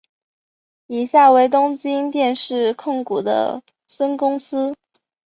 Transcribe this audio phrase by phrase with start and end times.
[0.87, 4.73] 以下为东京电视控股的孙公司。